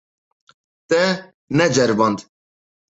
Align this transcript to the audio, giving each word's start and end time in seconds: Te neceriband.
Te 0.89 1.03
neceriband. 1.57 2.29